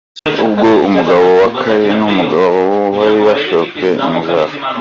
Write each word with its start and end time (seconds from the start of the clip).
Ubwo 0.45 0.67
umugabo 0.87 1.25
wa 1.41 1.49
Kalira 1.59 1.93
n'umugabo 1.99 2.45
wabo 2.55 2.83
bari 2.97 3.17
bashokeye 3.27 3.91
inka 4.03 4.19
zabo. 4.39 4.53